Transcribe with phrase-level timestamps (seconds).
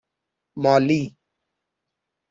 [0.65, 1.01] مالی